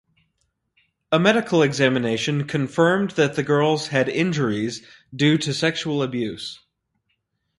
A 1.11 1.19
medical 1.19 1.61
examination 1.61 2.47
confirmed 2.47 3.11
that 3.11 3.35
the 3.35 3.43
girls 3.43 3.89
had 3.89 4.09
injuries 4.09 4.83
due 5.15 5.37
to 5.37 5.53
sexual 5.53 6.01
abuse. 6.01 6.59